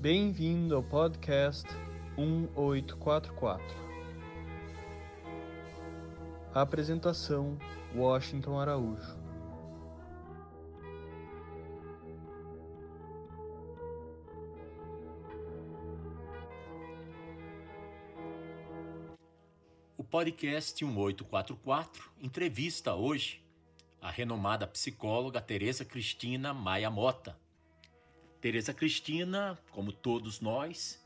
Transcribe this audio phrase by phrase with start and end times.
[0.00, 1.66] Bem-vindo ao podcast
[2.18, 3.64] 1844.
[6.52, 7.58] A apresentação:
[7.94, 9.18] Washington Araújo.
[19.96, 23.42] O podcast 1844 entrevista hoje
[24.00, 27.45] a renomada psicóloga Tereza Cristina Maia Mota.
[28.46, 31.04] Tereza Cristina, como todos nós,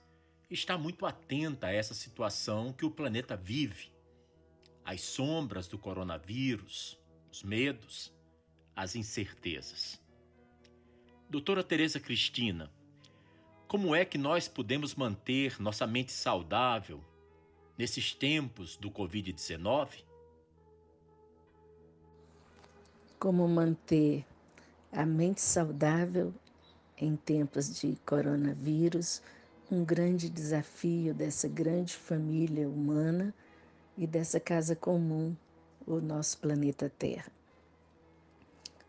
[0.50, 3.90] está muito atenta a essa situação que o planeta vive.
[4.84, 7.00] As sombras do coronavírus,
[7.32, 8.12] os medos,
[8.76, 9.98] as incertezas.
[11.30, 12.70] Doutora Tereza Cristina,
[13.66, 17.02] como é que nós podemos manter nossa mente saudável
[17.78, 20.04] nesses tempos do Covid-19?
[23.18, 24.26] Como manter
[24.92, 26.34] a mente saudável
[27.00, 29.22] em tempos de coronavírus,
[29.70, 33.34] um grande desafio dessa grande família humana
[33.96, 35.34] e dessa casa comum,
[35.86, 37.32] o nosso planeta Terra.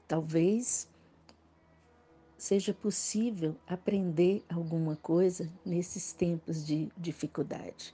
[0.07, 0.89] Talvez
[2.37, 7.93] seja possível aprender alguma coisa nesses tempos de dificuldade.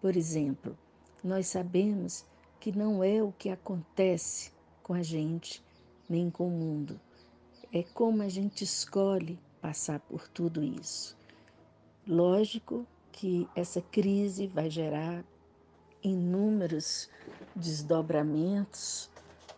[0.00, 0.78] Por exemplo,
[1.22, 2.24] nós sabemos
[2.58, 4.52] que não é o que acontece
[4.82, 5.62] com a gente
[6.08, 6.98] nem com o mundo,
[7.72, 11.16] é como a gente escolhe passar por tudo isso.
[12.06, 15.24] Lógico que essa crise vai gerar
[16.02, 17.10] inúmeros
[17.54, 19.10] desdobramentos,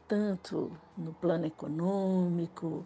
[0.08, 2.84] tanto no plano econômico,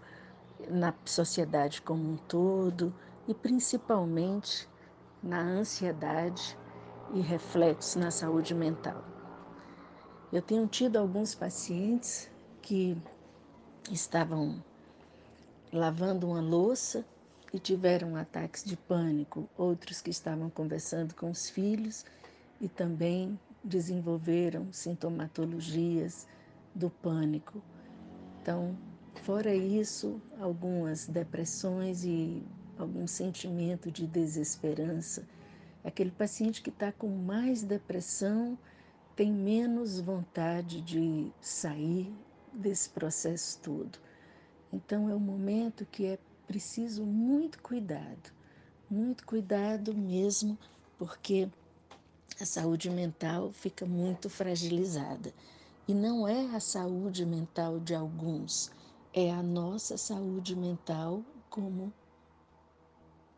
[0.68, 2.94] na sociedade como um todo
[3.26, 4.68] e principalmente
[5.22, 6.56] na ansiedade
[7.14, 9.04] e reflexos na saúde mental.
[10.32, 12.30] Eu tenho tido alguns pacientes
[12.60, 12.96] que
[13.90, 14.62] estavam
[15.72, 17.04] lavando uma louça
[17.52, 22.04] e tiveram ataques de pânico, outros que estavam conversando com os filhos
[22.60, 26.26] e também desenvolveram sintomatologias
[26.74, 27.62] do pânico.
[28.42, 28.76] Então,
[29.22, 32.42] fora isso, algumas depressões e
[32.78, 35.26] algum sentimento de desesperança.
[35.82, 38.58] Aquele paciente que está com mais depressão
[39.14, 42.12] tem menos vontade de sair
[42.52, 43.98] desse processo todo.
[44.72, 48.32] Então, é um momento que é preciso muito cuidado,
[48.90, 50.58] muito cuidado mesmo,
[50.98, 51.48] porque
[52.40, 55.32] a saúde mental fica muito fragilizada.
[55.88, 58.70] E não é a saúde mental de alguns,
[59.14, 61.92] é a nossa saúde mental como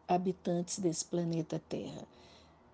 [0.08, 2.06] habitantes desse planeta Terra.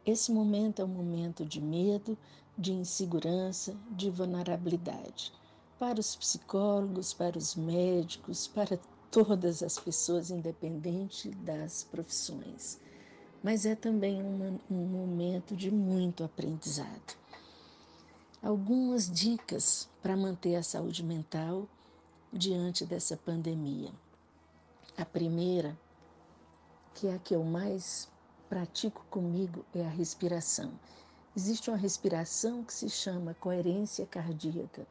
[0.06, 2.16] Esse momento é um momento de medo,
[2.56, 5.32] de insegurança, de vulnerabilidade.
[5.78, 8.78] Para os psicólogos, para os médicos, para
[9.10, 12.80] todas as pessoas, independente das profissões.
[13.42, 17.16] Mas é também um, um momento de muito aprendizado.
[18.42, 21.66] Algumas dicas para manter a saúde mental
[22.32, 23.90] diante dessa pandemia.
[24.96, 25.76] A primeira,
[26.94, 28.08] que é a que eu mais
[28.48, 30.72] pratico comigo, é a respiração.
[31.36, 34.86] Existe uma respiração que se chama coerência cardíaca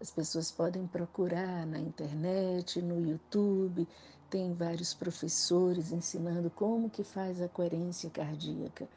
[0.00, 3.86] as pessoas podem procurar na internet, no YouTube,
[4.30, 8.88] tem vários professores ensinando como que faz a coerência cardíaca.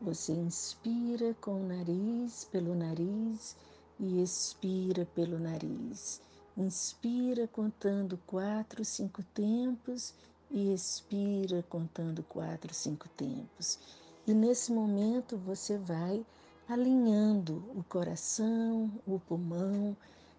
[0.00, 3.56] Você inspira com o nariz, pelo nariz
[3.98, 6.20] e expira pelo nariz.
[6.56, 10.14] Inspira contando quatro, cinco tempos
[10.50, 13.78] e expira contando quatro, cinco tempos.
[14.26, 16.24] E nesse momento você vai
[16.68, 19.96] alinhando o coração, o pulmão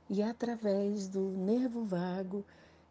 [0.09, 2.45] e através do nervo vago,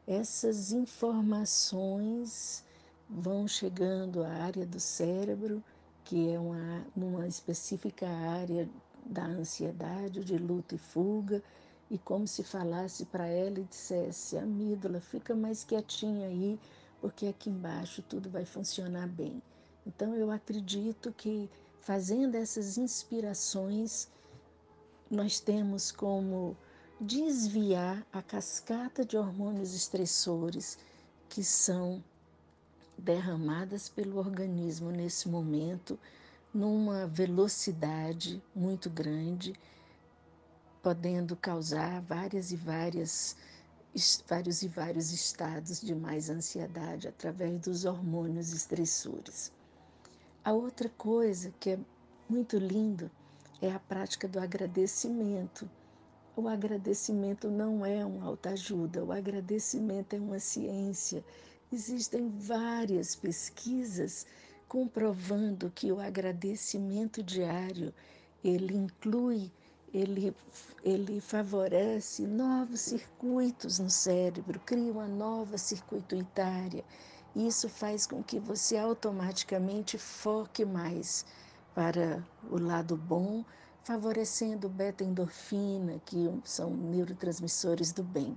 [0.06, 2.64] essas informações
[3.08, 5.62] vão chegando à área do cérebro,
[6.04, 8.69] que é uma, uma específica área
[9.06, 11.42] da ansiedade, de luta e fuga,
[11.91, 16.58] e como se falasse para ela e dissesse: amígdala, fica mais quietinha aí,
[17.00, 19.43] porque aqui embaixo tudo vai funcionar bem.
[19.87, 21.49] Então eu acredito que
[21.81, 24.08] fazendo essas inspirações,
[25.11, 26.56] nós temos como
[27.04, 30.78] desviar a cascata de hormônios estressores
[31.28, 32.02] que são
[32.96, 35.98] derramadas pelo organismo nesse momento
[36.52, 39.52] numa velocidade muito grande,
[40.82, 43.36] podendo causar várias e várias
[44.26, 49.52] vários e vários estados de mais ansiedade através dos hormônios estressores.
[50.42, 51.78] A outra coisa que é
[52.28, 53.10] muito lindo
[53.60, 55.68] é a prática do agradecimento
[56.36, 61.25] o agradecimento não é uma autoajuda, o agradecimento é uma ciência.
[61.72, 64.26] Existem várias pesquisas
[64.69, 67.94] comprovando que o agradecimento diário
[68.42, 69.50] ele inclui,
[69.92, 70.34] ele,
[70.82, 76.84] ele favorece novos circuitos no cérebro, cria uma nova circuitária.
[77.34, 81.25] Isso faz com que você automaticamente foque mais
[81.75, 83.44] para o lado bom,
[83.84, 88.36] favorecendo beta-endorfina, que são neurotransmissores do bem.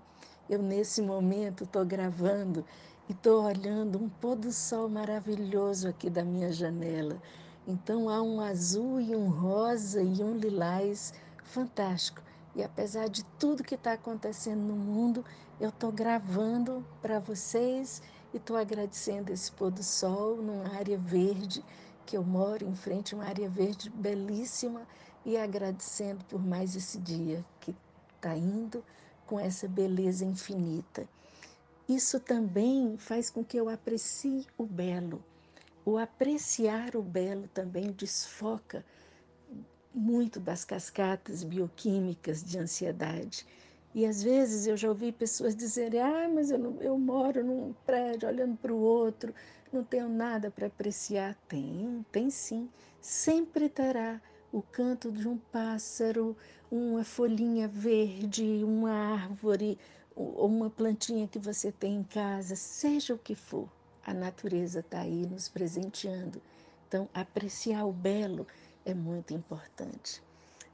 [0.50, 2.66] Eu, nesse momento, estou gravando
[3.08, 7.22] e estou olhando um pôr do sol maravilhoso aqui da minha janela.
[7.66, 11.14] Então há um azul e um rosa e um lilás
[11.44, 12.22] fantástico.
[12.54, 15.24] E apesar de tudo que está acontecendo no mundo,
[15.62, 18.02] eu estou gravando para vocês
[18.34, 21.64] e estou agradecendo esse pôr do sol numa área verde
[22.06, 24.88] que eu moro em frente a uma área verde belíssima
[25.26, 27.76] e agradecendo por mais esse dia que
[28.16, 28.84] está indo
[29.26, 31.08] com essa beleza infinita.
[31.88, 35.24] Isso também faz com que eu aprecie o belo.
[35.86, 38.84] O apreciar o belo também desfoca
[39.94, 43.46] muito das cascatas bioquímicas de ansiedade.
[43.96, 47.74] E às vezes eu já ouvi pessoas dizerem: ah, mas eu, não, eu moro num
[47.86, 49.34] prédio olhando para o outro,
[49.72, 51.36] não tenho nada para apreciar.
[51.48, 52.70] Tem, tem sim.
[53.02, 54.22] Sempre terá
[54.58, 56.36] o canto de um pássaro,
[56.72, 59.78] uma folhinha verde, uma árvore,
[60.16, 63.70] ou uma plantinha que você tem em casa, seja o que for,
[64.04, 66.42] a natureza está aí nos presenteando.
[66.88, 68.48] Então, apreciar o belo
[68.84, 70.24] é muito importante.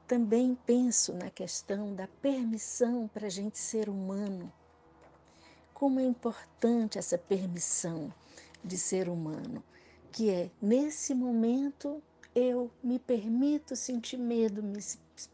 [0.07, 4.49] Também penso na questão da permissão para a gente ser humano.
[5.73, 8.13] Como é importante essa permissão
[8.63, 9.61] de ser humano,
[10.09, 12.01] que é nesse momento
[12.35, 14.79] eu me permito sentir medo, me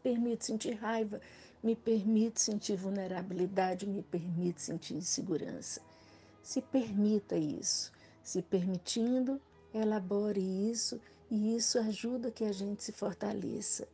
[0.02, 1.20] permito sentir raiva,
[1.62, 5.80] me permito sentir vulnerabilidade, me permito sentir insegurança.
[6.42, 7.92] Se permita isso.
[8.22, 9.40] Se permitindo,
[9.72, 11.00] elabore isso
[11.30, 13.88] e isso ajuda que a gente se fortaleça.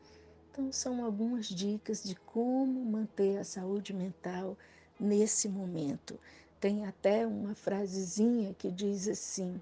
[0.51, 4.57] Então, são algumas dicas de como manter a saúde mental
[4.99, 6.19] nesse momento.
[6.59, 9.61] Tem até uma frasezinha que diz assim: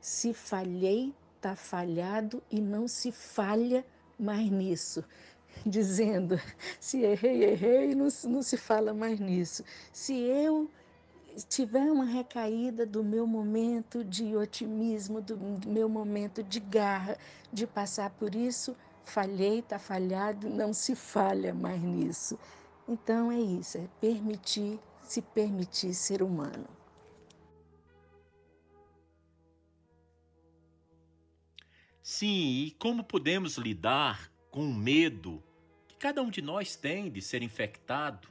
[0.00, 1.14] se falhei,
[1.44, 3.84] tá falhado e não se falha
[4.18, 5.04] mais nisso
[5.66, 6.40] dizendo:
[6.80, 9.62] se errei, errei, não, não se fala mais nisso.
[9.92, 10.70] Se eu
[11.50, 17.18] tiver uma recaída do meu momento de otimismo, do meu momento de garra,
[17.52, 18.74] de passar por isso,
[19.04, 22.38] falhei, está falhado, não se falha mais nisso.
[22.88, 26.83] Então é isso, é permitir, se permitir ser humano.
[32.16, 35.42] Sim, e como podemos lidar com o medo
[35.88, 38.28] que cada um de nós tem de ser infectado.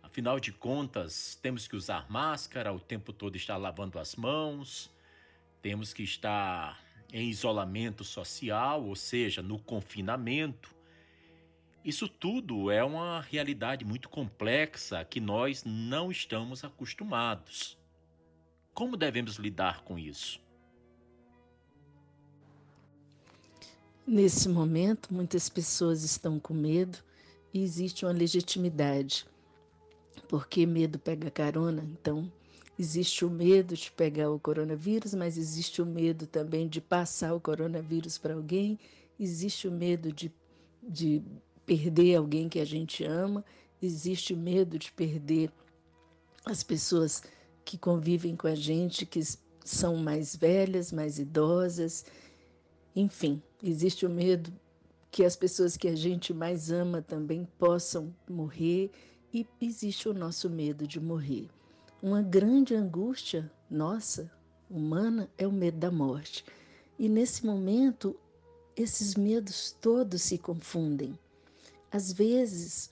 [0.00, 4.88] Afinal de contas, temos que usar máscara, o tempo todo estar lavando as mãos,
[5.60, 6.80] temos que estar
[7.12, 10.72] em isolamento social, ou seja, no confinamento.
[11.84, 17.76] Isso tudo é uma realidade muito complexa que nós não estamos acostumados.
[18.72, 20.40] Como devemos lidar com isso?
[24.06, 26.98] Nesse momento, muitas pessoas estão com medo
[27.54, 29.24] e existe uma legitimidade,
[30.28, 32.30] porque medo pega carona, então
[32.76, 37.40] existe o medo de pegar o coronavírus, mas existe o medo também de passar o
[37.40, 38.76] coronavírus para alguém,
[39.20, 40.32] existe o medo de,
[40.82, 41.22] de
[41.64, 43.44] perder alguém que a gente ama,
[43.80, 45.48] existe o medo de perder
[46.44, 47.22] as pessoas
[47.64, 49.20] que convivem com a gente, que
[49.64, 52.04] são mais velhas, mais idosas,
[52.96, 54.52] enfim, existe o medo
[55.10, 58.90] que as pessoas que a gente mais ama também possam morrer
[59.32, 61.48] e existe o nosso medo de morrer.
[62.02, 64.30] Uma grande angústia nossa,
[64.70, 66.44] humana, é o medo da morte.
[66.98, 68.16] E nesse momento,
[68.76, 71.18] esses medos todos se confundem.
[71.90, 72.88] Às vezes,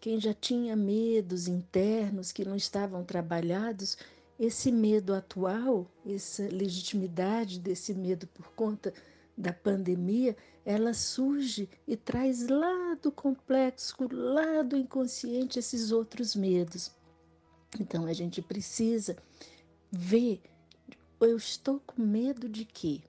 [0.00, 3.96] quem já tinha medos internos que não estavam trabalhados,
[4.38, 8.92] esse medo atual, essa legitimidade desse medo por conta
[9.36, 16.90] da pandemia, ela surge e traz lá do complexo, lá do inconsciente, esses outros medos.
[17.80, 19.16] Então a gente precisa
[19.90, 20.40] ver,
[21.20, 23.00] eu estou com medo de quê?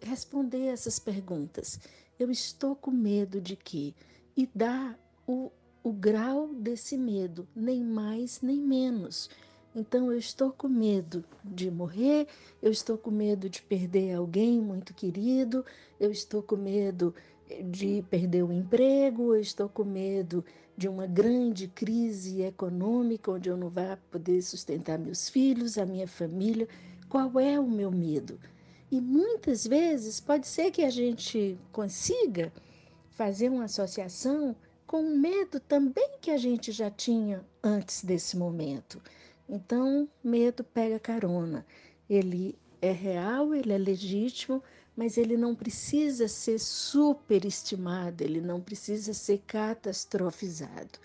[0.00, 1.78] Responder essas perguntas.
[2.18, 3.94] Eu estou com medo de quê?
[4.36, 5.50] E dar o,
[5.82, 9.28] o grau desse medo, nem mais nem menos.
[9.78, 12.26] Então eu estou com medo de morrer,
[12.62, 15.62] eu estou com medo de perder alguém muito querido,
[16.00, 17.14] eu estou com medo
[17.62, 20.42] de perder o emprego, eu estou com medo
[20.78, 26.08] de uma grande crise econômica onde eu não vá poder sustentar meus filhos, a minha
[26.08, 26.66] família.
[27.06, 28.40] Qual é o meu medo?
[28.90, 32.50] E muitas vezes pode ser que a gente consiga
[33.10, 34.56] fazer uma associação
[34.86, 39.02] com o medo também que a gente já tinha antes desse momento.
[39.48, 41.64] Então, medo pega carona.
[42.08, 44.62] Ele é real, ele é legítimo,
[44.96, 50.98] mas ele não precisa ser superestimado, ele não precisa ser catastrofizado.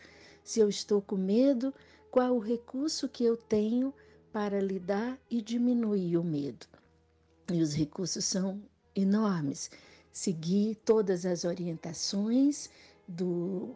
[0.44, 1.74] Se eu estou com medo,
[2.10, 3.94] qual o recurso que eu tenho
[4.32, 6.66] para lidar e diminuir o medo?
[7.52, 8.62] E os recursos são
[8.96, 9.70] enormes.
[10.12, 12.70] Seguir todas as orientações
[13.08, 13.76] do,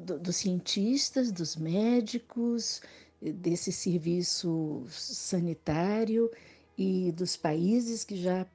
[0.00, 2.80] do, dos cientistas, dos médicos,
[3.20, 6.30] desse serviço sanitário
[6.76, 8.46] e dos países que já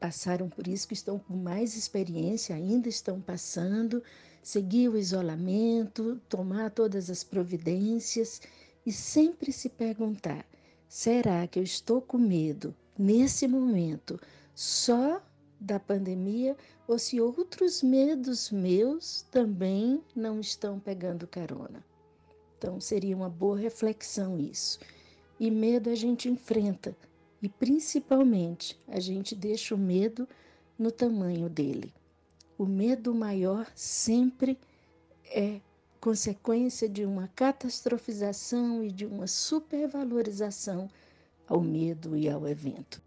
[0.00, 4.02] passaram por isso, que estão com mais experiência, ainda estão passando,
[4.42, 8.40] seguir o isolamento, tomar todas as providências
[8.84, 10.44] e sempre se perguntar:
[10.88, 14.20] será que eu estou com medo nesse momento
[14.54, 15.22] só
[15.60, 16.56] da pandemia
[16.88, 21.91] ou se outros medos meus também não estão pegando carona?
[22.62, 24.78] Então seria uma boa reflexão isso.
[25.40, 26.96] E medo a gente enfrenta
[27.42, 30.28] e principalmente a gente deixa o medo
[30.78, 31.92] no tamanho dele.
[32.56, 34.56] O medo maior sempre
[35.24, 35.60] é
[36.00, 40.88] consequência de uma catastrofização e de uma supervalorização
[41.48, 43.02] ao medo e ao evento.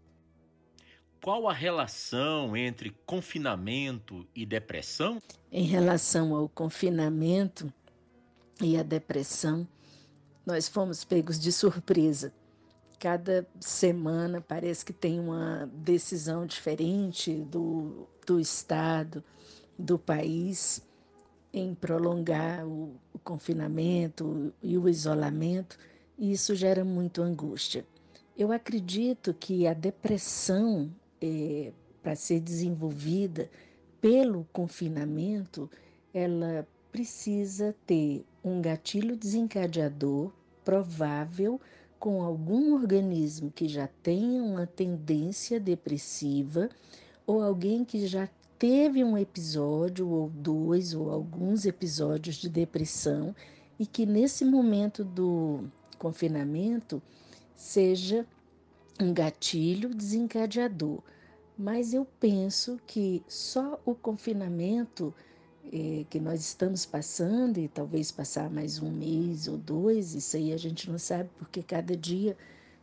[1.24, 5.18] Qual a relação entre confinamento e depressão?
[5.50, 7.72] Em relação ao confinamento
[8.60, 9.66] e à depressão,
[10.44, 12.32] nós fomos pegos de surpresa.
[12.98, 19.22] Cada semana parece que tem uma decisão diferente do, do Estado,
[19.78, 20.82] do país
[21.52, 25.78] em prolongar o, o confinamento e o isolamento,
[26.18, 27.84] e isso gera muito angústia.
[28.36, 31.72] Eu acredito que a depressão, é,
[32.02, 33.50] para ser desenvolvida
[34.00, 35.70] pelo confinamento,
[36.12, 40.30] ela precisa ter um gatilho desencadeador
[40.64, 41.60] provável
[41.98, 46.68] com algum organismo que já tenha uma tendência depressiva
[47.26, 53.34] ou alguém que já teve um episódio ou dois ou alguns episódios de depressão
[53.78, 55.64] e que nesse momento do
[55.98, 57.02] confinamento
[57.54, 58.26] seja
[59.00, 61.02] um gatilho desencadeador.
[61.58, 65.14] Mas eu penso que só o confinamento
[65.72, 70.52] eh, que nós estamos passando, e talvez passar mais um mês ou dois, isso aí
[70.52, 72.36] a gente não sabe, porque cada dia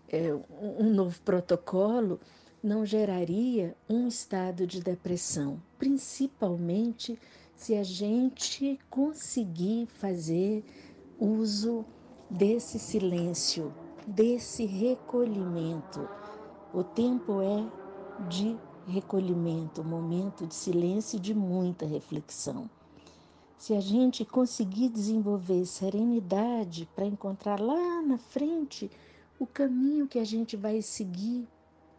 [0.09, 0.33] é
[0.79, 2.19] um novo protocolo
[2.63, 7.19] não geraria um estado de depressão, principalmente
[7.53, 10.63] se a gente conseguir fazer
[11.19, 11.85] uso
[12.29, 13.73] desse silêncio,
[14.07, 16.07] desse recolhimento.
[16.73, 17.69] O tempo é
[18.29, 22.69] de recolhimento, momento de silêncio e de muita reflexão.
[23.57, 28.91] Se a gente conseguir desenvolver serenidade para encontrar lá na frente
[29.39, 31.47] o caminho que a gente vai seguir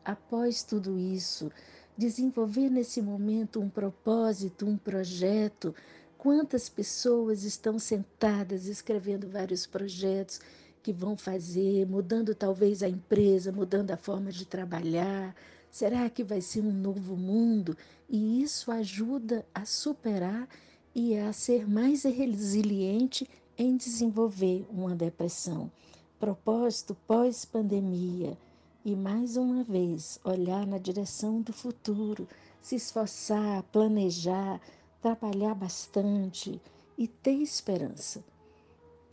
[0.04, 1.50] após tudo isso,
[1.96, 5.74] desenvolver nesse momento um propósito, um projeto.
[6.18, 10.40] Quantas pessoas estão sentadas escrevendo vários projetos
[10.82, 15.34] que vão fazer, mudando talvez a empresa, mudando a forma de trabalhar.
[15.75, 17.76] Será que vai ser um novo mundo?
[18.09, 20.49] E isso ajuda a superar
[20.95, 23.28] e a ser mais resiliente
[23.59, 25.69] em desenvolver uma depressão.
[26.16, 28.38] Propósito pós-pandemia
[28.85, 32.28] e mais uma vez olhar na direção do futuro,
[32.61, 34.61] se esforçar, planejar,
[35.02, 36.62] trabalhar bastante
[36.97, 38.23] e ter esperança.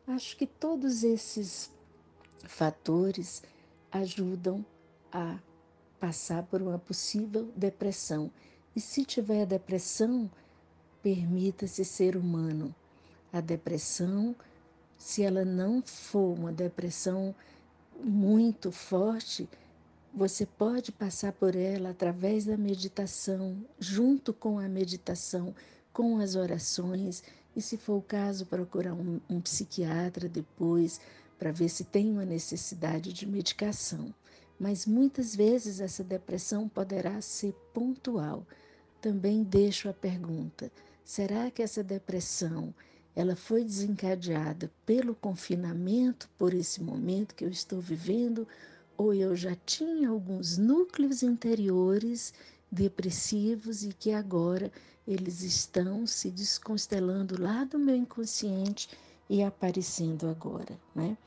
[0.05, 1.71] Acho que todos esses
[2.45, 3.41] fatores
[3.91, 4.63] ajudam
[5.11, 5.39] a
[6.01, 8.31] passar por uma possível depressão.
[8.75, 10.27] E se tiver depressão,
[11.03, 12.73] permita-se ser humano.
[13.31, 14.35] A depressão,
[14.97, 17.35] se ela não for uma depressão
[18.03, 19.47] muito forte,
[20.11, 25.53] você pode passar por ela através da meditação, junto com a meditação,
[25.93, 27.23] com as orações,
[27.55, 30.99] e se for o caso, procurar um, um psiquiatra depois
[31.37, 34.11] para ver se tem uma necessidade de medicação.
[34.61, 38.45] Mas muitas vezes essa depressão poderá ser pontual.
[39.01, 40.71] Também deixo a pergunta:
[41.03, 42.71] será que essa depressão
[43.15, 48.47] ela foi desencadeada pelo confinamento, por esse momento que eu estou vivendo,
[48.95, 52.31] ou eu já tinha alguns núcleos interiores
[52.71, 54.71] depressivos e que agora
[55.07, 58.87] eles estão se desconstelando lá do meu inconsciente
[59.27, 61.17] e aparecendo agora, né?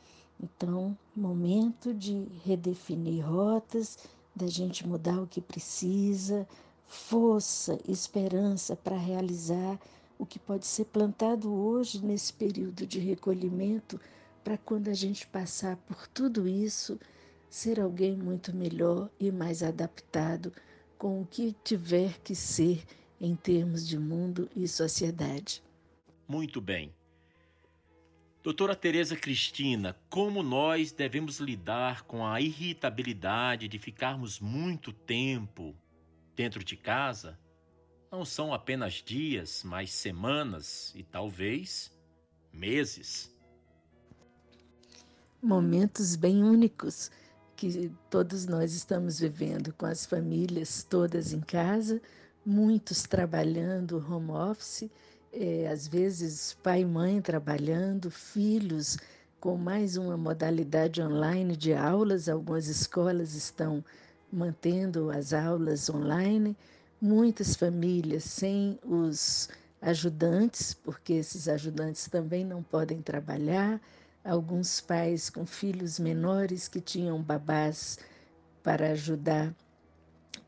[0.43, 3.99] Então, momento de redefinir rotas,
[4.35, 6.47] da gente mudar o que precisa,
[6.87, 9.79] força, esperança para realizar
[10.19, 14.00] o que pode ser plantado hoje nesse período de recolhimento,
[14.43, 16.99] para quando a gente passar por tudo isso,
[17.49, 20.53] ser alguém muito melhor e mais adaptado
[20.99, 22.85] com o que tiver que ser
[23.21, 25.62] em termos de mundo e sociedade.
[26.29, 26.93] Muito bem.
[28.44, 35.74] Doutora Tereza Cristina, como nós devemos lidar com a irritabilidade de ficarmos muito tempo
[36.36, 37.38] dentro de casa?
[38.12, 41.90] Não são apenas dias, mas semanas e talvez
[42.52, 43.34] meses.
[45.42, 47.10] Momentos bem únicos
[47.56, 51.98] que todos nós estamos vivendo com as famílias todas em casa,
[52.44, 54.90] muitos trabalhando home office
[55.35, 58.97] é, às vezes pai e mãe trabalhando, filhos
[59.41, 63.85] com mais uma modalidade online de aulas, algumas escolas estão
[64.33, 66.57] mantendo as aulas online,
[67.00, 69.49] muitas famílias sem os
[69.83, 73.81] ajudantes, porque esses ajudantes também não podem trabalhar,
[74.25, 77.99] alguns pais com filhos menores que tinham babás
[78.62, 79.55] para ajudar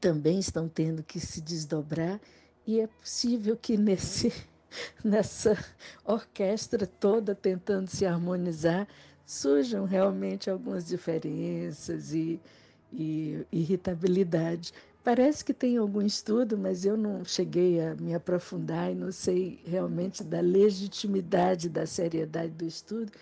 [0.00, 2.21] também estão tendo que se desdobrar.
[2.66, 4.33] E é possível que nesse
[5.04, 5.56] nessa
[6.04, 8.87] orquestra toda tentando se harmonizar,
[9.25, 12.40] surjam realmente algumas diferenças e,
[12.92, 14.73] e irritabilidade.
[15.02, 19.61] Parece que tem algum estudo, mas eu não cheguei a me aprofundar e não sei
[19.64, 23.12] realmente da legitimidade, da seriedade do estudo,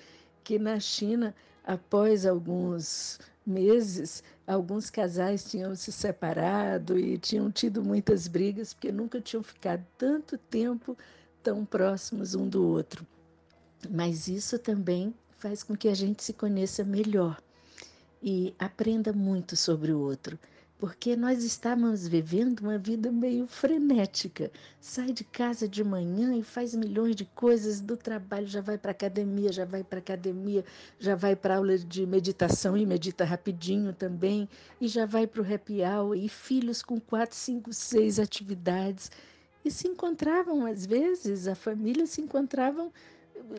[0.42, 8.26] que na China, após alguns meses, alguns casais tinham se separado e tinham tido muitas
[8.26, 10.96] brigas porque nunca tinham ficado tanto tempo
[11.44, 13.06] tão próximos um do outro.
[13.90, 17.38] Mas isso também faz com que a gente se conheça melhor
[18.22, 20.38] e aprenda muito sobre o outro,
[20.78, 24.50] porque nós estávamos vivendo uma vida meio frenética.
[24.80, 28.92] Sai de casa de manhã e faz milhões de coisas, do trabalho já vai para
[28.92, 30.64] academia, já vai para academia,
[30.98, 34.48] já vai para aula de meditação e medita rapidinho também,
[34.80, 39.10] e já vai para o happy hour, e filhos com quatro, cinco, seis atividades
[39.64, 42.92] e se encontravam, às vezes, a família se encontravam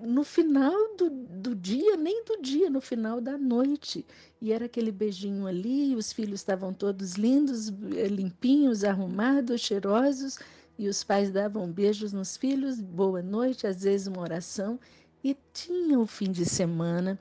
[0.02, 4.06] no final do, do dia, nem do dia, no final da noite.
[4.42, 10.40] E era aquele beijinho ali, os filhos estavam todos lindos, eh, limpinhos, arrumados, cheirosos,
[10.78, 14.80] e os pais davam beijos nos filhos, boa noite, às vezes uma oração,
[15.24, 17.18] e tinham o fim de semana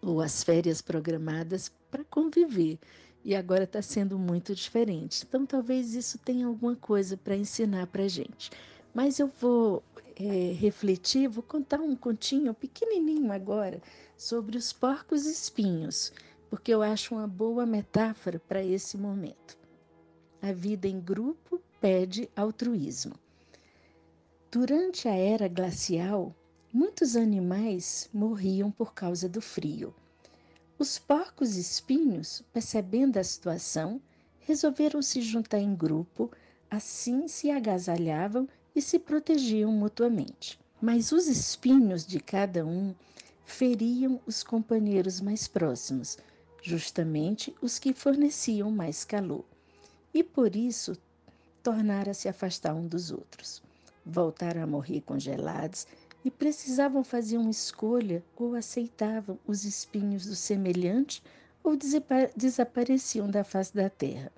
[0.00, 2.78] ou as férias programadas para conviver
[3.24, 5.24] e agora está sendo muito diferente.
[5.26, 8.50] Então, talvez isso tenha alguma coisa para ensinar para gente.
[8.94, 9.82] Mas eu vou
[10.16, 13.80] é, refletir, vou contar um continho pequenininho agora
[14.16, 16.12] sobre os porcos espinhos,
[16.48, 19.56] porque eu acho uma boa metáfora para esse momento.
[20.42, 23.14] A vida em grupo pede altruísmo.
[24.50, 26.34] Durante a era glacial,
[26.72, 29.94] muitos animais morriam por causa do frio.
[30.80, 34.00] Os porcos espinhos, percebendo a situação,
[34.38, 36.32] resolveram se juntar em grupo,
[36.70, 40.58] assim se agasalhavam e se protegiam mutuamente.
[40.80, 42.94] Mas os espinhos de cada um
[43.44, 46.16] feriam os companheiros mais próximos,
[46.62, 49.44] justamente os que forneciam mais calor,
[50.14, 50.96] e por isso
[51.62, 53.62] tornaram a se afastar um dos outros.
[54.02, 55.86] Voltaram a morrer congelados
[56.24, 61.22] e precisavam fazer uma escolha ou aceitavam os espinhos do semelhante
[61.62, 61.76] ou
[62.36, 64.32] desapareciam da face da terra.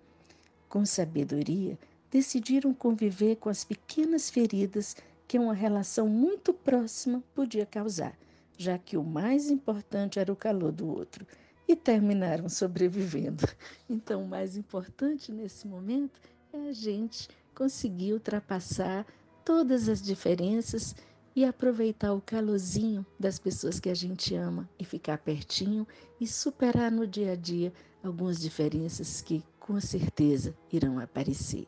[0.68, 1.78] Com sabedoria,
[2.10, 8.16] decidiram conviver com as pequenas feridas que uma relação muito próxima podia causar,
[8.58, 11.26] já que o mais importante era o calor do outro,
[11.66, 13.44] e terminaram sobrevivendo.
[13.88, 16.20] Então, o mais importante nesse momento
[16.52, 19.06] é a gente conseguir ultrapassar
[19.44, 20.94] todas as diferenças
[21.34, 25.86] e aproveitar o calorzinho das pessoas que a gente ama e ficar pertinho
[26.20, 31.66] e superar no dia a dia algumas diferenças que com certeza irão aparecer.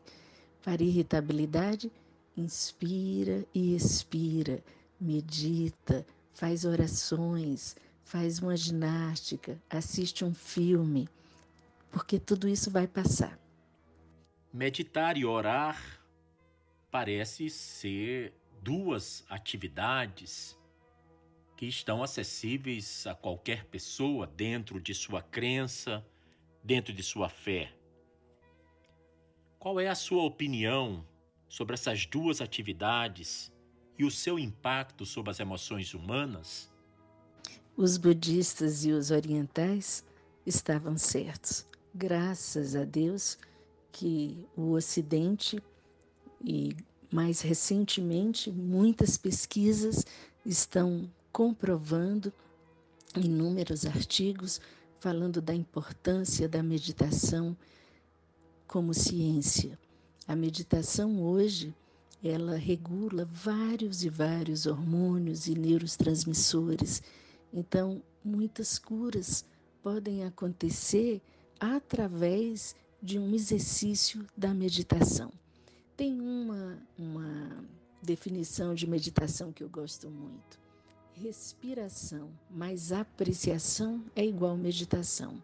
[0.63, 1.91] Para irritabilidade,
[2.35, 4.63] inspira e expira,
[4.99, 11.07] medita, faz orações, faz uma ginástica, assiste um filme,
[11.91, 13.39] porque tudo isso vai passar.
[14.53, 16.01] Meditar e orar
[16.91, 18.33] parece ser
[18.65, 20.57] duas atividades
[21.55, 26.03] que estão acessíveis a qualquer pessoa dentro de sua crença,
[26.63, 27.71] dentro de sua fé.
[29.59, 31.05] Qual é a sua opinião
[31.47, 33.53] sobre essas duas atividades
[33.99, 36.73] e o seu impacto sobre as emoções humanas?
[37.77, 40.03] Os budistas e os orientais
[40.43, 41.67] estavam certos.
[41.93, 43.37] graças a Deus
[43.91, 45.61] que o Ocidente
[46.43, 46.75] e
[47.15, 50.05] mais recentemente muitas pesquisas
[50.45, 52.31] estão comprovando
[53.15, 54.59] inúmeros artigos
[54.99, 57.55] falando da importância da meditação
[58.67, 59.79] como ciência.
[60.27, 61.73] A meditação hoje
[62.21, 67.01] ela regula vários e vários hormônios e neurotransmissores.
[67.53, 69.45] Então, muitas curas
[69.81, 71.21] podem acontecer
[71.61, 75.31] através de um exercício da meditação.
[75.97, 77.63] Tem uma, uma
[78.01, 80.59] definição de meditação que eu gosto muito.
[81.13, 85.41] Respiração mais apreciação é igual meditação.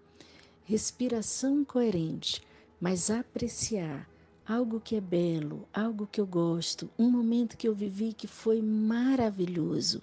[0.65, 2.41] Respiração coerente,
[2.79, 4.09] mas apreciar
[4.45, 8.61] algo que é belo, algo que eu gosto, um momento que eu vivi que foi
[8.61, 10.01] maravilhoso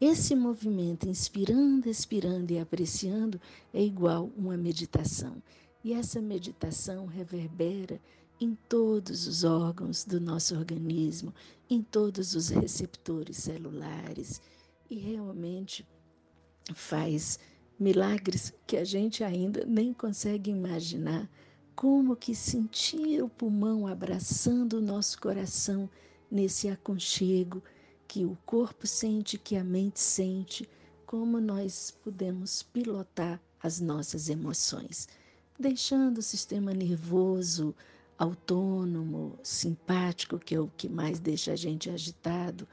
[0.00, 3.38] esse movimento, inspirando, expirando e apreciando,
[3.74, 5.42] é igual uma meditação.
[5.84, 8.00] E essa meditação reverbera
[8.40, 11.34] em todos os órgãos do nosso organismo,
[11.68, 14.40] em todos os receptores celulares.
[14.88, 15.86] E realmente
[16.74, 17.38] faz
[17.78, 21.28] milagres que a gente ainda nem consegue imaginar.
[21.76, 25.88] Como que sentir o pulmão abraçando o nosso coração
[26.30, 27.62] nesse aconchego
[28.08, 30.68] que o corpo sente, que a mente sente,
[31.06, 35.08] como nós podemos pilotar as nossas emoções,
[35.58, 37.74] deixando o sistema nervoso
[38.20, 42.68] autônomo, simpático, que é o que mais deixa a gente agitado,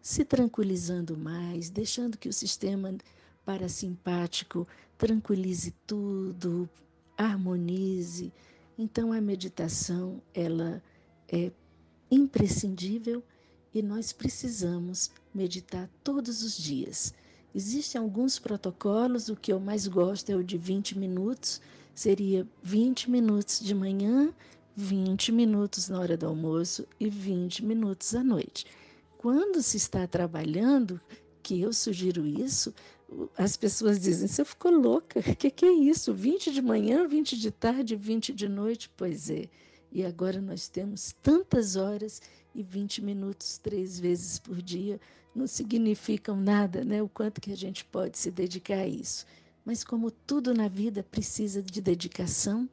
[0.00, 2.96] se tranquilizando mais, deixando que o sistema
[3.44, 6.66] parasimpático tranquilize tudo,
[7.14, 8.32] harmonize.
[8.78, 10.82] Então a meditação, ela
[11.28, 11.52] é
[12.10, 13.22] imprescindível
[13.74, 17.12] e nós precisamos meditar todos os dias.
[17.54, 21.60] Existem alguns protocolos, o que eu mais gosto é o de 20 minutos,
[21.94, 24.32] seria 20 minutos de manhã,
[24.76, 28.66] 20 minutos na hora do almoço e 20 minutos à noite.
[29.16, 31.00] Quando se está trabalhando,
[31.42, 32.74] que eu sugiro isso,
[33.38, 36.12] as pessoas dizem: você ficou louca, o que, que é isso?
[36.12, 38.90] 20 de manhã, 20 de tarde, 20 de noite?
[38.94, 39.48] Pois é.
[39.90, 42.20] E agora nós temos tantas horas
[42.54, 45.00] e 20 minutos três vezes por dia
[45.34, 47.02] não significam nada, né?
[47.02, 49.24] O quanto que a gente pode se dedicar a isso.
[49.64, 52.68] Mas como tudo na vida precisa de dedicação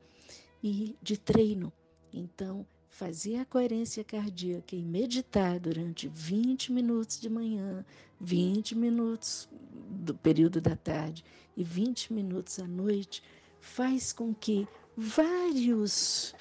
[0.62, 1.72] e de treino.
[2.14, 7.84] Então, fazer a coerência cardíaca e meditar durante 20 minutos de manhã,
[8.22, 9.50] 20 minutos
[9.90, 11.26] do período da tarde
[11.58, 13.24] e 20 minutos à noite
[13.60, 16.36] faz com que vários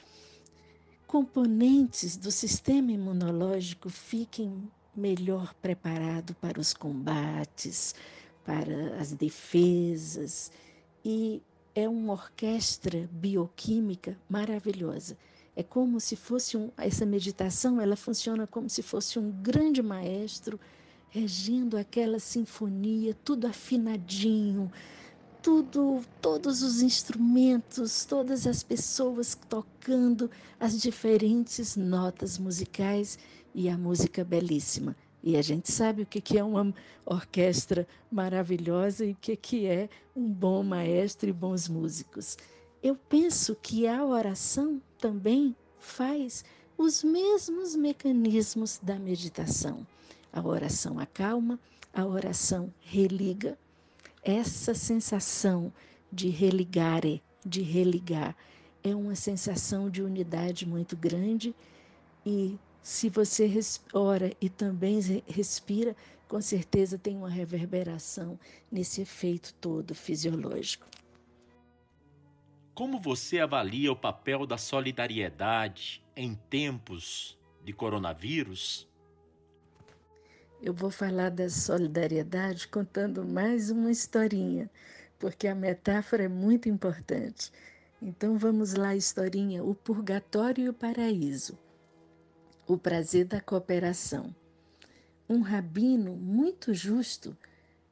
[1.07, 7.95] componentes do sistema imunológico fiquem melhor preparados para os combates,
[8.45, 10.53] para as defesas.
[11.05, 11.43] E
[11.75, 15.17] é uma orquestra bioquímica maravilhosa.
[15.55, 20.59] É como se fosse um, essa meditação, ela funciona como se fosse um grande maestro
[21.11, 24.73] regindo aquela sinfonia, tudo afinadinho,
[25.43, 33.19] tudo, todos os instrumentos, todas as pessoas tocando as diferentes notas musicais
[33.55, 34.97] e a música belíssima.
[35.23, 40.27] E a gente sabe o que é uma orquestra maravilhosa e o que é um
[40.29, 42.39] bom maestro e bons músicos.
[42.83, 46.45] Eu penso que a oração também faz
[46.77, 49.87] os mesmos mecanismos da meditação.
[50.33, 51.61] A oração acalma,
[51.95, 53.57] a oração religa,
[54.23, 55.73] essa sensação
[56.11, 58.37] de religare, de religar,
[58.83, 61.55] é uma sensação de unidade muito grande
[62.27, 63.49] e se você
[63.93, 65.95] ora e também respira,
[66.27, 68.37] com certeza tem uma reverberação
[68.71, 70.87] nesse efeito todo fisiológico.
[72.75, 78.89] Como você avalia o papel da solidariedade em tempos de coronavírus?
[80.63, 84.71] Eu vou falar da solidariedade contando mais uma historinha,
[85.19, 87.53] porque a metáfora é muito importante.
[88.01, 91.59] Então vamos lá, historinha: o purgatório e o paraíso.
[92.67, 94.35] O prazer da cooperação.
[95.29, 97.37] Um rabino muito justo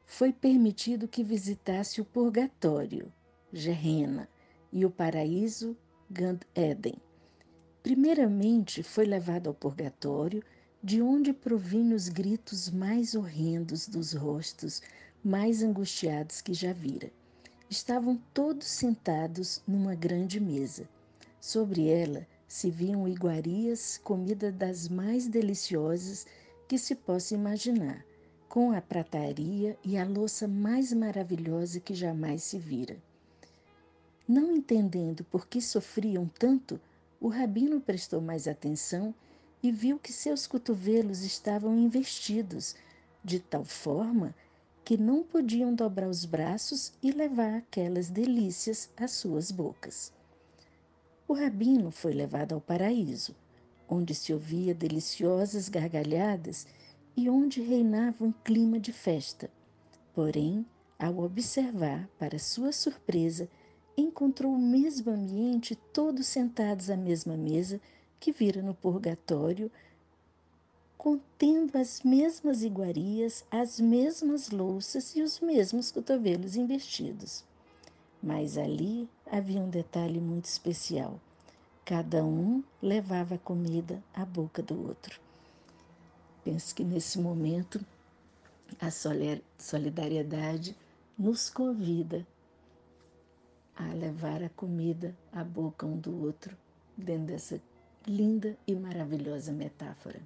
[0.07, 3.13] foi permitido que visitasse o purgatório,
[3.53, 4.27] Gerena,
[4.73, 5.77] e o paraíso,
[6.11, 6.95] Gand Eden.
[7.83, 10.43] Primeiramente foi levado ao purgatório
[10.83, 14.83] de onde provinham os gritos mais horrendos dos rostos
[15.23, 17.11] mais angustiados que já vira.
[17.69, 20.89] Estavam todos sentados numa grande mesa.
[21.41, 26.27] Sobre ela se viam iguarias, comida das mais deliciosas
[26.67, 28.05] que se possa imaginar,
[28.49, 32.97] com a prataria e a louça mais maravilhosa que jamais se vira.
[34.31, 36.81] Não entendendo por que sofriam tanto,
[37.21, 39.13] o rabino prestou mais atenção
[39.61, 42.77] e viu que seus cotovelos estavam investidos,
[43.25, 44.33] de tal forma
[44.85, 50.13] que não podiam dobrar os braços e levar aquelas delícias às suas bocas.
[51.27, 53.35] O rabino foi levado ao paraíso,
[53.89, 56.69] onde se ouvia deliciosas gargalhadas
[57.17, 59.51] e onde reinava um clima de festa.
[60.15, 60.65] Porém,
[60.97, 63.49] ao observar, para sua surpresa,
[64.01, 67.81] encontrou o mesmo ambiente, todos sentados à mesma mesa
[68.19, 69.71] que vira no purgatório,
[70.97, 77.43] contendo as mesmas iguarias, as mesmas louças e os mesmos cotovelos investidos.
[78.23, 81.19] Mas ali havia um detalhe muito especial.
[81.85, 85.19] Cada um levava a comida à boca do outro.
[86.45, 87.85] Penso que nesse momento
[88.79, 88.91] a
[89.59, 90.77] solidariedade
[91.19, 92.27] nos convida
[93.89, 96.55] a levar a comida à boca um do outro,
[96.97, 97.63] dentro dessa
[98.07, 100.21] linda e maravilhosa metáfora.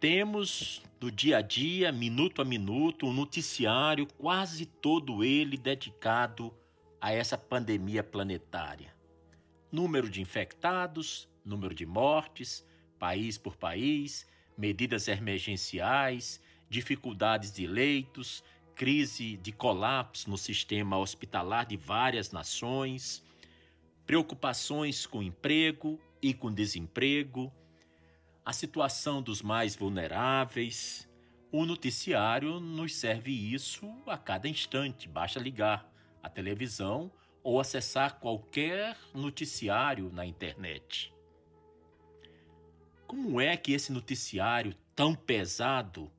[0.00, 6.52] Temos do dia a dia, minuto a minuto, um noticiário, quase todo ele dedicado
[7.00, 8.94] a essa pandemia planetária.
[9.70, 12.66] Número de infectados, número de mortes,
[12.98, 14.26] país por país,
[14.56, 18.42] medidas emergenciais, dificuldades de leitos,
[18.74, 23.22] crise de colapso no sistema hospitalar de várias nações,
[24.06, 27.52] preocupações com emprego e com desemprego,
[28.44, 31.08] a situação dos mais vulneráveis.
[31.50, 35.90] O noticiário nos serve isso a cada instante, basta ligar
[36.22, 41.12] a televisão ou acessar qualquer noticiário na internet.
[43.06, 46.10] Como é que esse noticiário tão pesado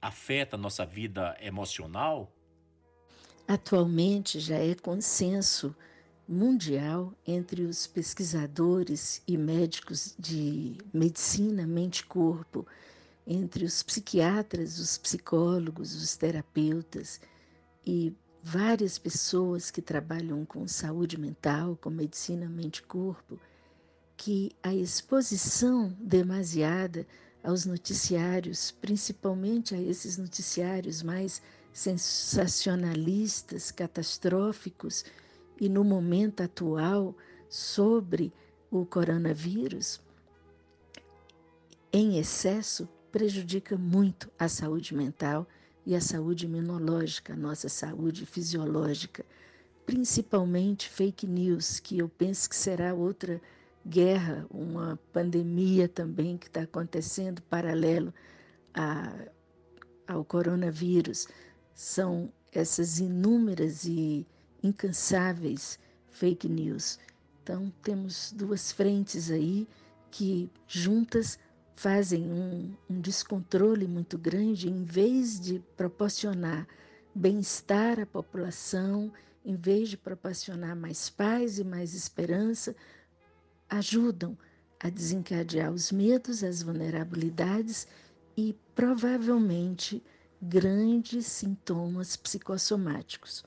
[0.00, 2.32] afeta a nossa vida emocional?
[3.46, 5.74] Atualmente já é consenso
[6.28, 12.64] mundial entre os pesquisadores e médicos de medicina mente-corpo,
[13.26, 17.20] entre os psiquiatras, os psicólogos, os terapeutas
[17.84, 23.38] e várias pessoas que trabalham com saúde mental, com medicina mente-corpo,
[24.16, 27.06] que a exposição demasiada
[27.42, 35.04] aos noticiários, principalmente a esses noticiários mais sensacionalistas, catastróficos
[35.60, 37.14] e no momento atual
[37.48, 38.32] sobre
[38.70, 40.00] o coronavírus,
[41.92, 45.46] em excesso prejudica muito a saúde mental
[45.84, 49.24] e a saúde imunológica, a nossa saúde fisiológica,
[49.84, 53.40] principalmente fake news, que eu penso que será outra
[53.86, 58.12] guerra, uma pandemia também que está acontecendo paralelo
[58.74, 59.12] a,
[60.06, 61.26] ao coronavírus.
[61.74, 64.26] São essas inúmeras e
[64.62, 65.78] incansáveis
[66.10, 66.98] fake news.
[67.42, 69.66] Então, temos duas frentes aí
[70.10, 71.38] que juntas
[71.74, 76.66] fazem um, um descontrole muito grande, em vez de proporcionar
[77.14, 79.10] bem-estar à população,
[79.44, 82.76] em vez de proporcionar mais paz e mais esperança,
[83.70, 84.36] ajudam
[84.78, 87.86] a desencadear os medos, as vulnerabilidades
[88.36, 90.02] e provavelmente
[90.42, 93.44] grandes sintomas psicossomáticos.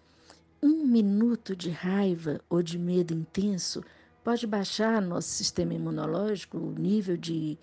[0.62, 3.84] Um minuto de raiva ou de medo intenso
[4.24, 7.58] pode baixar nosso sistema imunológico, o nível de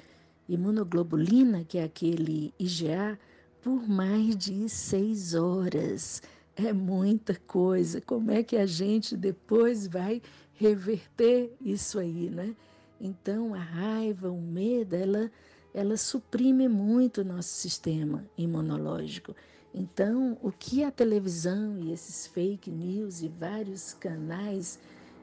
[0.48, 3.18] imunoglobulina, que é aquele IgA,
[3.62, 6.22] por mais de seis horas.
[6.56, 8.00] É muita coisa.
[8.00, 10.20] Como é que a gente depois vai
[10.60, 12.54] reverter isso aí, né?
[13.00, 15.32] Então, a raiva, o medo, ela,
[15.72, 19.34] ela suprime muito o nosso sistema imunológico.
[19.74, 24.78] Então, o que a televisão e esses fake news e vários canais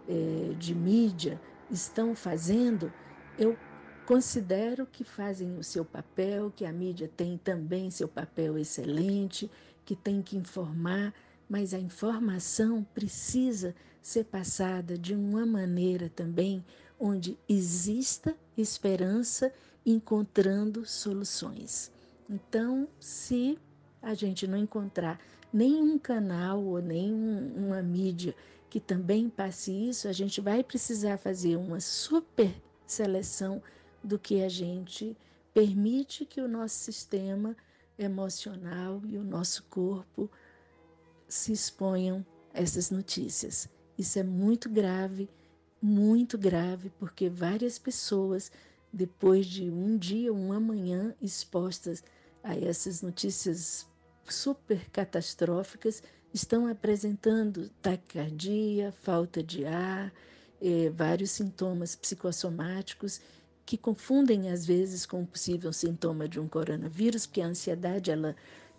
[0.10, 2.92] eh, de mídia estão fazendo,
[3.38, 3.56] eu
[4.08, 9.52] considero que fazem o seu papel, que a mídia tem também seu papel excelente,
[9.86, 11.14] que tem que informar,
[11.48, 13.76] mas a informação precisa
[14.08, 16.64] ser passada de uma maneira também
[16.98, 19.54] onde exista esperança
[19.86, 21.92] encontrando soluções.
[22.30, 23.60] Então, se
[24.02, 25.20] a gente não encontrar
[25.52, 28.34] nenhum canal ou nenhuma uma mídia
[28.70, 33.62] que também passe isso, a gente vai precisar fazer uma super seleção
[34.02, 35.18] do que a gente
[35.54, 37.58] permite que o nosso sistema
[38.00, 40.32] emocional e o nosso corpo
[41.28, 43.70] se exponham a essas notícias.
[43.98, 45.30] Isso é muito grave,
[45.82, 48.52] muito grave, porque várias pessoas,
[48.94, 52.04] depois de um dia, uma manhã expostas
[52.44, 53.88] a essas notícias
[54.30, 60.14] super catastróficas, estão apresentando taquicardia, falta de ar,
[60.62, 63.22] eh, vários sintomas psicossomáticos
[63.66, 68.36] que confundem às vezes com o possível sintoma de um coronavírus, porque a ansiedade, ela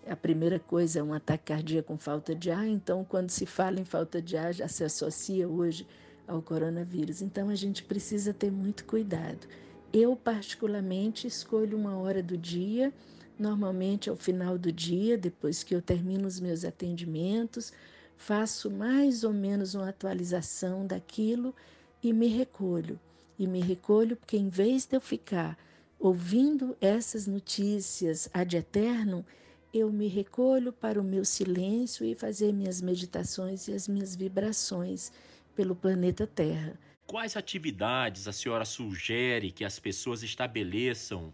[0.09, 3.79] a primeira coisa é um ataque cardíaco com falta de ar, então quando se fala
[3.79, 5.87] em falta de ar já se associa hoje
[6.27, 7.23] ao coronavírus.
[7.23, 9.47] Então a gente precisa ter muito cuidado.
[9.92, 12.92] Eu particularmente escolho uma hora do dia,
[13.38, 17.73] normalmente ao final do dia, depois que eu termino os meus atendimentos,
[18.16, 21.55] faço mais ou menos uma atualização daquilo
[22.03, 22.99] e me recolho.
[23.38, 25.57] E me recolho porque, em vez de eu ficar
[25.99, 29.25] ouvindo essas notícias ad eterno,
[29.73, 35.13] eu me recolho para o meu silêncio e fazer minhas meditações e as minhas vibrações
[35.55, 36.79] pelo planeta Terra.
[37.07, 41.33] Quais atividades a senhora sugere que as pessoas estabeleçam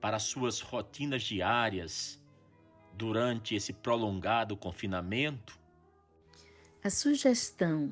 [0.00, 2.20] para suas rotinas diárias
[2.94, 5.58] durante esse prolongado confinamento?
[6.82, 7.90] A sugestão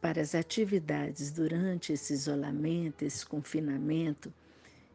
[0.00, 4.32] para as atividades durante esse isolamento, esse confinamento,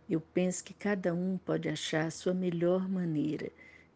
[0.09, 3.51] eu penso que cada um pode achar a sua melhor maneira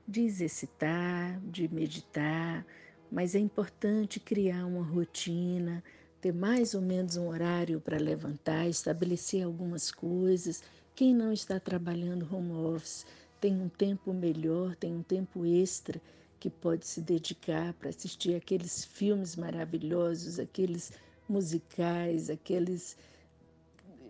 [0.07, 2.65] de exercitar, de meditar,
[3.11, 5.83] mas é importante criar uma rotina,
[6.19, 10.63] ter mais ou menos um horário para levantar, estabelecer algumas coisas.
[10.95, 13.05] Quem não está trabalhando home office
[13.39, 16.01] tem um tempo melhor, tem um tempo extra
[16.39, 20.91] que pode se dedicar para assistir aqueles filmes maravilhosos, aqueles
[21.27, 22.97] musicais, aqueles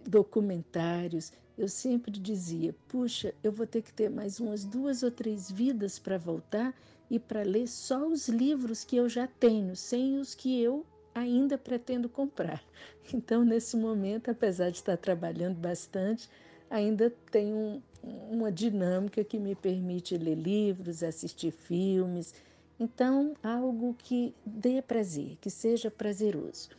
[0.08, 1.32] documentários.
[1.58, 6.00] Eu sempre dizia: puxa, eu vou ter que ter mais umas duas ou três vidas
[6.00, 6.74] para voltar
[7.10, 11.58] e para ler só os livros que eu já tenho, sem os que eu ainda
[11.58, 12.64] pretendo comprar.
[13.14, 16.30] Então, nesse momento, apesar de estar trabalhando bastante,
[16.70, 17.84] ainda tenho
[18.32, 22.34] uma dinâmica que me permite ler livros, assistir filmes.
[22.80, 26.70] Então, algo que dê prazer, que seja prazeroso.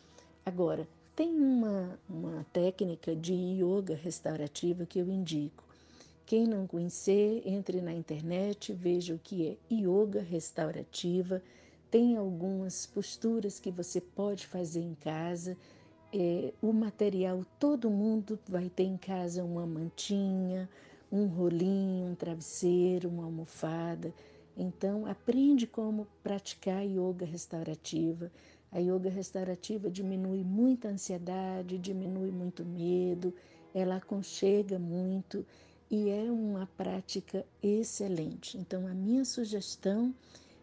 [0.44, 5.62] Agora, tem uma, uma técnica de yoga restaurativa que eu indico.
[6.26, 11.42] Quem não conhecer, entre na internet, veja o que é yoga restaurativa.
[11.90, 15.56] Tem algumas posturas que você pode fazer em casa.
[16.12, 20.68] É, o material, todo mundo vai ter em casa uma mantinha,
[21.12, 24.12] um rolinho, um travesseiro, uma almofada.
[24.56, 28.30] Então, aprende como praticar yoga restaurativa.
[28.74, 33.32] A yoga restaurativa diminui muita ansiedade, diminui muito medo,
[33.72, 35.46] ela aconchega muito
[35.88, 38.58] e é uma prática excelente.
[38.58, 40.12] Então, a minha sugestão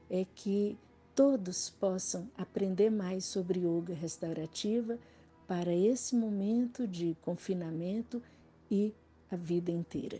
[0.10, 0.78] é que
[1.16, 5.00] todos possam aprender mais sobre yoga restaurativa
[5.48, 8.22] para esse momento de confinamento
[8.70, 8.94] e
[9.32, 10.20] a vida inteira.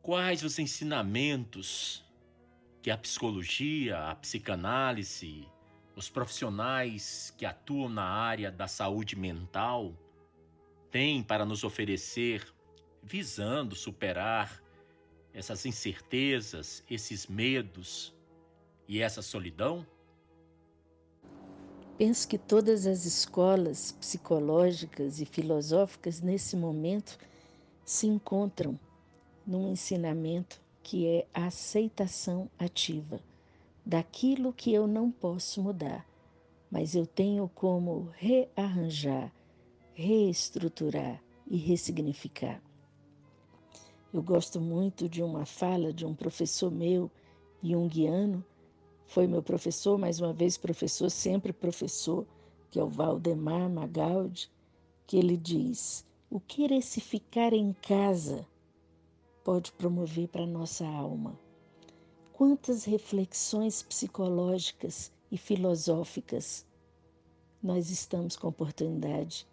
[0.00, 2.04] Quais os ensinamentos
[2.80, 5.48] que a psicologia, a psicanálise,
[5.96, 9.94] os profissionais que atuam na área da saúde mental
[10.90, 12.44] têm para nos oferecer,
[13.02, 14.62] visando superar
[15.32, 18.14] essas incertezas, esses medos
[18.88, 19.86] e essa solidão?
[21.96, 27.18] Penso que todas as escolas psicológicas e filosóficas nesse momento
[27.84, 28.78] se encontram
[29.46, 33.20] num ensinamento que é a aceitação ativa
[33.84, 36.06] daquilo que eu não posso mudar,
[36.70, 39.32] mas eu tenho como rearranjar,
[39.92, 42.62] reestruturar e ressignificar.
[44.12, 47.10] Eu gosto muito de uma fala de um professor meu,
[47.62, 48.44] junguiano,
[49.06, 52.26] foi meu professor, mais uma vez professor, sempre professor,
[52.70, 54.50] que é o Valdemar Magaldi,
[55.06, 58.46] que ele diz: o querer se ficar em casa
[59.44, 61.38] pode promover para nossa alma.
[62.36, 66.66] Quantas reflexões psicológicas e filosóficas
[67.62, 69.46] nós estamos com oportunidade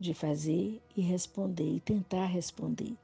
[0.00, 2.96] de fazer e responder e tentar responder.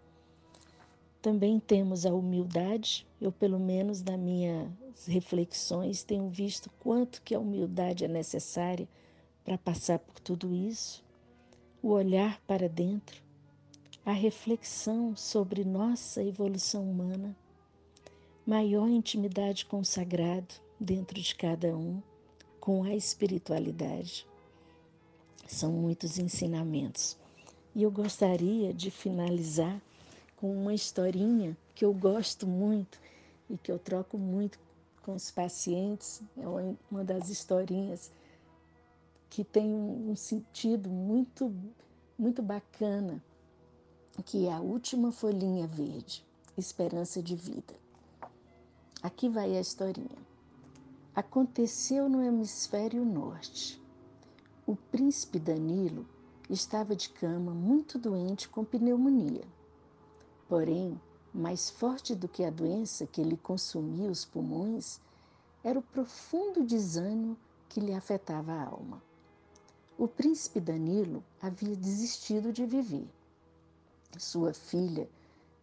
[1.21, 4.71] Também temos a humildade, eu pelo menos nas minhas
[5.07, 8.89] reflexões tenho visto quanto que a humildade é necessária
[9.45, 11.05] para passar por tudo isso,
[11.83, 13.23] o olhar para dentro,
[14.07, 17.37] a reflexão sobre nossa evolução humana,
[18.47, 22.03] maior intimidade com o sagrado dentro de cada um,
[22.61, 24.27] com a espiritualidade.
[25.47, 27.17] São muitos ensinamentos.
[27.75, 29.81] E eu gostaria de finalizar
[30.37, 32.99] com uma historinha que eu gosto muito
[33.49, 34.59] e que eu troco muito
[35.03, 36.23] com os pacientes.
[36.37, 36.47] É
[36.91, 38.11] uma das historinhas
[39.31, 41.55] que tem um sentido muito,
[42.19, 43.23] muito bacana
[44.21, 46.25] que é a última folhinha verde,
[46.57, 47.75] esperança de vida.
[49.03, 50.17] Aqui vai a historinha.
[51.13, 53.83] aconteceu no hemisfério norte.
[54.65, 56.07] O príncipe Danilo
[56.49, 59.43] estava de cama muito doente com pneumonia.
[60.49, 61.01] Porém,
[61.35, 65.01] mais forte do que a doença que lhe consumia os pulmões
[65.65, 67.37] era o profundo desânimo
[67.69, 69.03] que lhe afetava a alma.
[69.99, 73.09] O príncipe Danilo havia desistido de viver.
[74.17, 75.11] Sua filha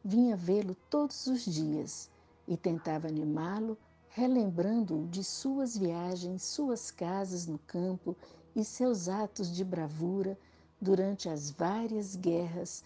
[0.04, 2.10] vinha vê-lo todos os dias
[2.50, 3.78] e tentava animá-lo,
[4.10, 8.18] relembrando-o de suas viagens, suas casas no campo
[8.56, 10.36] e seus atos de bravura
[10.82, 12.84] durante as várias guerras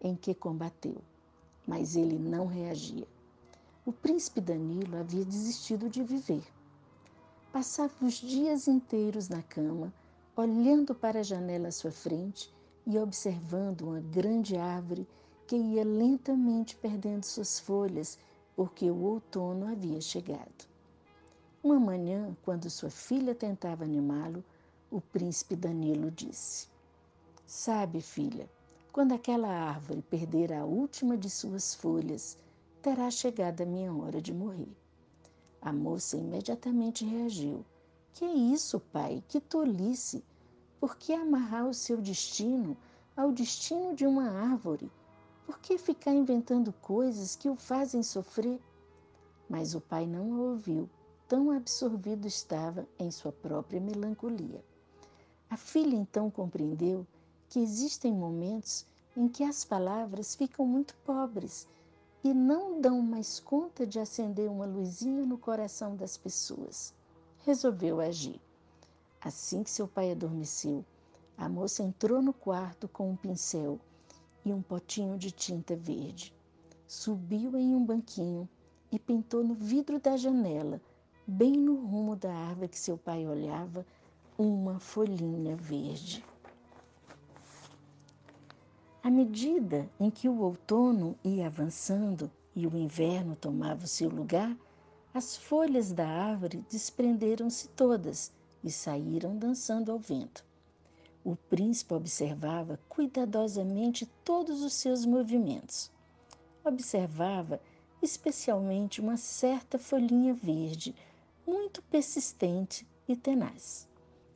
[0.00, 1.02] em que combateu.
[1.66, 3.06] Mas ele não reagia.
[3.84, 6.44] O príncipe Danilo havia desistido de viver.
[7.52, 9.92] Passava os dias inteiros na cama,
[10.36, 12.48] olhando para a janela à sua frente
[12.86, 15.06] e observando uma grande árvore
[15.48, 18.16] que ia lentamente perdendo suas folhas
[18.60, 20.68] porque o outono havia chegado.
[21.64, 24.44] Uma manhã, quando sua filha tentava animá-lo,
[24.90, 26.68] o príncipe Danilo disse:
[27.46, 28.50] Sabe, filha,
[28.92, 32.36] quando aquela árvore perder a última de suas folhas,
[32.82, 34.76] terá chegado a minha hora de morrer.
[35.62, 37.64] A moça imediatamente reagiu.
[38.12, 39.24] Que é isso, pai?
[39.26, 40.22] Que tolice!
[40.78, 42.76] Por que amarrar o seu destino
[43.16, 44.92] ao destino de uma árvore?
[45.50, 48.60] Por que ficar inventando coisas que o fazem sofrer?
[49.48, 50.88] Mas o pai não a ouviu,
[51.26, 54.64] tão absorvido estava em sua própria melancolia.
[55.50, 57.04] A filha então compreendeu
[57.48, 58.86] que existem momentos
[59.16, 61.66] em que as palavras ficam muito pobres
[62.22, 66.94] e não dão mais conta de acender uma luzinha no coração das pessoas.
[67.44, 68.40] Resolveu agir.
[69.20, 70.84] Assim que seu pai adormeceu,
[71.36, 73.80] a moça entrou no quarto com um pincel
[74.44, 76.34] e um potinho de tinta verde.
[76.86, 78.48] Subiu em um banquinho
[78.90, 80.80] e pintou no vidro da janela,
[81.26, 83.86] bem no rumo da árvore que seu pai olhava,
[84.36, 86.24] uma folhinha verde.
[89.02, 94.56] À medida em que o outono ia avançando e o inverno tomava o seu lugar,
[95.14, 98.32] as folhas da árvore desprenderam-se todas
[98.62, 100.44] e saíram dançando ao vento.
[101.22, 105.90] O príncipe observava cuidadosamente todos os seus movimentos.
[106.64, 107.60] Observava
[108.00, 110.94] especialmente uma certa folhinha verde,
[111.46, 113.86] muito persistente e tenaz,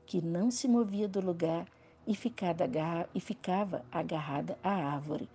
[0.05, 1.67] que não se movia do lugar
[2.07, 2.13] e,
[3.15, 5.29] e ficava agarrada à árvore,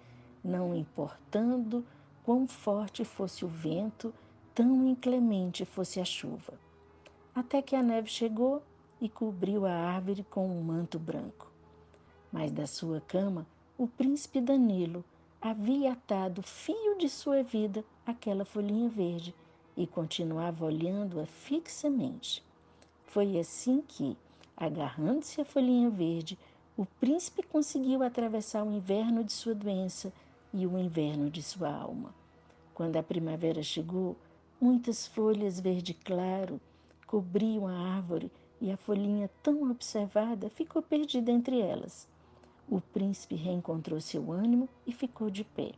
[0.44, 1.84] não importando
[2.24, 4.14] quão forte fosse o vento,
[4.54, 6.54] tão inclemente fosse a chuva.
[7.34, 8.62] Até que a neve chegou
[9.02, 11.52] e cobriu a árvore com um manto branco.
[12.32, 13.46] Mas da sua cama,
[13.78, 15.04] o príncipe Danilo
[15.42, 19.34] havia atado o fio de sua vida àquela folhinha verde
[19.76, 22.44] e continuava olhando-a fixamente.
[23.06, 24.18] Foi assim que,
[24.56, 26.38] agarrando-se à folhinha verde,
[26.76, 30.14] o príncipe conseguiu atravessar o inverno de sua doença
[30.54, 32.14] e o inverno de sua alma.
[32.74, 34.16] Quando a primavera chegou,
[34.60, 36.60] muitas folhas verde claro
[37.08, 38.32] cobriam a árvore
[38.62, 42.08] e a folhinha tão observada ficou perdida entre elas.
[42.70, 45.72] O príncipe reencontrou seu ânimo e ficou de pé.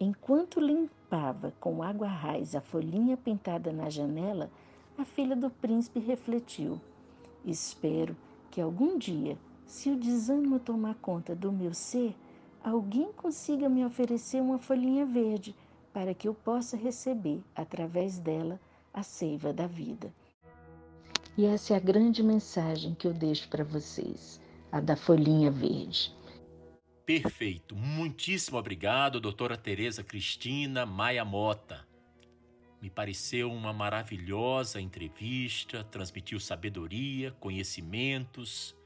[0.00, 4.50] Enquanto limpava com água raiz a folhinha pintada na janela,
[4.96, 6.80] a filha do príncipe refletiu:
[7.44, 8.16] Espero
[8.50, 12.14] que algum dia, se o desânimo tomar conta do meu ser,
[12.62, 15.54] alguém consiga me oferecer uma folhinha verde
[15.92, 18.60] para que eu possa receber, através dela,
[18.92, 20.12] a seiva da vida.
[21.36, 24.38] E essa é a grande mensagem que eu deixo para vocês,
[24.70, 26.14] a da folhinha verde.
[27.06, 27.74] Perfeito.
[27.74, 31.86] Muitíssimo obrigado, doutora Tereza Cristina Maia Mota.
[32.82, 38.76] Me pareceu uma maravilhosa entrevista, transmitiu sabedoria, conhecimentos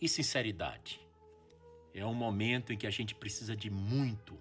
[0.00, 1.00] e sinceridade.
[1.94, 4.36] É um momento em que a gente precisa de muito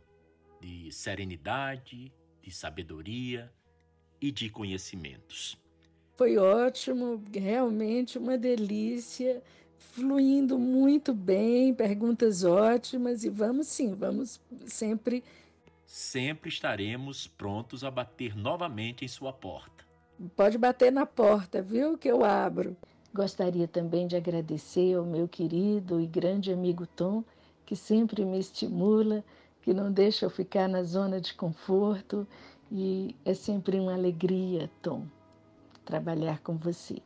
[0.59, 2.11] de serenidade,
[2.41, 3.51] de sabedoria
[4.19, 5.57] e de conhecimentos.
[6.19, 9.41] Foi ótimo, realmente uma delícia,
[9.77, 15.23] fluindo muito bem, perguntas ótimas e vamos sim, vamos sempre.
[15.85, 19.85] Sempre estaremos prontos a bater novamente em sua porta.
[20.35, 22.75] Pode bater na porta, viu, que eu abro.
[23.13, 27.23] Gostaria também de agradecer ao meu querido e grande amigo Tom,
[27.65, 29.23] que sempre me estimula,
[29.61, 32.27] que não deixa eu ficar na zona de conforto
[32.69, 35.07] e é sempre uma alegria, Tom
[35.89, 36.97] trabalhar com você.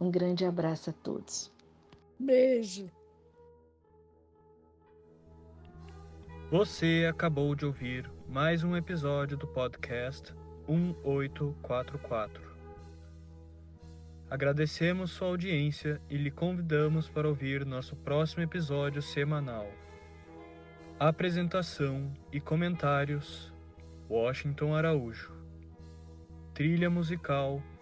[0.00, 1.52] Um grande abraço a todos.
[2.18, 2.90] Beijo.
[6.50, 10.34] Você acabou de ouvir mais um episódio do podcast
[10.66, 12.42] 1844.
[14.30, 19.70] Agradecemos sua audiência e lhe convidamos para ouvir nosso próximo episódio semanal.
[20.98, 23.52] Apresentação e comentários:
[24.08, 25.36] Washington Araújo.
[26.54, 27.62] Trilha musical